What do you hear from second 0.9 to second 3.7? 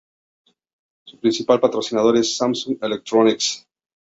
Su principal patrocinador es Samsung Electronics.